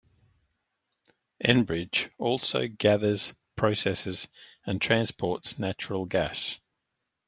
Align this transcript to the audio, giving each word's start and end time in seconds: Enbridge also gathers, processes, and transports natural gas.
Enbridge 1.45 2.09
also 2.17 2.67
gathers, 2.67 3.35
processes, 3.55 4.27
and 4.65 4.81
transports 4.81 5.59
natural 5.59 6.07
gas. 6.07 6.59